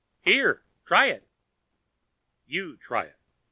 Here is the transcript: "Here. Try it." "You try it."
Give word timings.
"Here. 0.21 0.63
Try 0.83 1.11
it." 1.11 1.27
"You 2.47 2.75
try 2.77 3.03
it." 3.03 3.19